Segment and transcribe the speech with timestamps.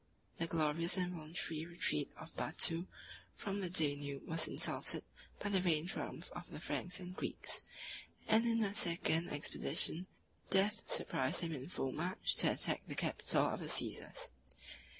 [0.37, 2.87] The glorious and voluntary retreat of Batou
[3.35, 5.03] from the Danube was insulted
[5.39, 7.61] by the vain triumph of the Franks and Greeks;
[8.27, 10.07] 34 and in a second expedition
[10.49, 14.31] death surprised him in full march to attack the capital of the Cæsars.